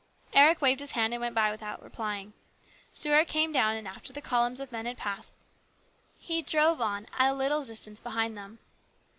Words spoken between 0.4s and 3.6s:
waved his hand and went by without replying. Stuart came